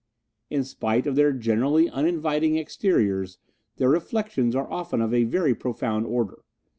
[0.49, 3.37] In spite of their generally uninviting exteriors
[3.77, 6.43] Their reflexions are often of a very profound order.